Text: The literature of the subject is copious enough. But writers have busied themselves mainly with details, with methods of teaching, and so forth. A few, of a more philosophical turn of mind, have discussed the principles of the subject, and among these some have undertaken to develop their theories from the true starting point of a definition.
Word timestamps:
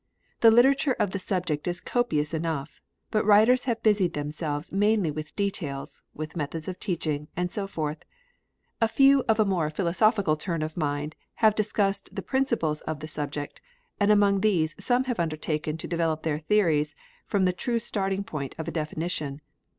The 0.39 0.49
literature 0.49 0.95
of 0.97 1.11
the 1.11 1.19
subject 1.19 1.67
is 1.67 1.79
copious 1.79 2.33
enough. 2.33 2.81
But 3.11 3.23
writers 3.23 3.65
have 3.65 3.83
busied 3.83 4.13
themselves 4.13 4.71
mainly 4.71 5.11
with 5.11 5.35
details, 5.35 6.01
with 6.15 6.35
methods 6.35 6.67
of 6.67 6.79
teaching, 6.79 7.27
and 7.37 7.51
so 7.51 7.67
forth. 7.67 8.03
A 8.81 8.87
few, 8.87 9.23
of 9.27 9.39
a 9.39 9.45
more 9.45 9.69
philosophical 9.69 10.35
turn 10.35 10.63
of 10.63 10.75
mind, 10.75 11.13
have 11.35 11.53
discussed 11.53 12.15
the 12.15 12.23
principles 12.23 12.81
of 12.81 12.99
the 12.99 13.07
subject, 13.07 13.61
and 13.99 14.11
among 14.11 14.41
these 14.41 14.73
some 14.79 15.03
have 15.03 15.19
undertaken 15.19 15.77
to 15.77 15.87
develop 15.87 16.23
their 16.23 16.39
theories 16.39 16.95
from 17.27 17.45
the 17.45 17.53
true 17.53 17.77
starting 17.77 18.23
point 18.23 18.55
of 18.57 18.67
a 18.67 18.71
definition. 18.71 19.39